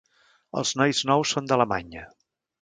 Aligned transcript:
Els 0.61 0.71
nois 0.81 1.01
nous 1.09 1.35
són 1.35 1.51
d'Alemanya. 1.53 2.07